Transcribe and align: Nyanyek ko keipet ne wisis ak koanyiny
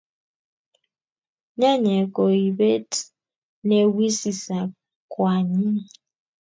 Nyanyek 1.57 2.07
ko 2.15 2.21
keipet 2.31 2.91
ne 3.67 3.77
wisis 3.95 4.43
ak 4.59 4.69
koanyiny 5.11 5.79